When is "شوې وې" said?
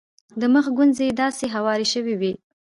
1.93-2.33